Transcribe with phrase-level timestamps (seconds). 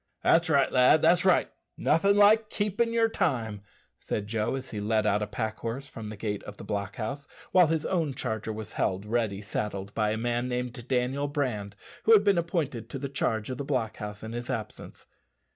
[0.23, 1.51] "That's right, lad, that's right.
[1.77, 3.61] Nothin' like keepin' yer time,"
[3.99, 6.95] said Joe, as he led out a pack horse from the gate of the block
[6.95, 11.75] house, while his own charger was held ready saddled by a man named Daniel Brand,
[12.05, 15.05] who had been appointed to the charge of the block house in his absence.